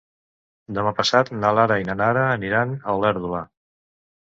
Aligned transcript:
Demà 0.77 0.93
passat 0.99 1.29
na 1.43 1.51
Lara 1.59 1.77
i 1.83 1.87
na 1.91 1.97
Nara 2.01 2.25
aniran 2.39 2.75
a 2.83 2.99
Olèrdola. 3.03 3.47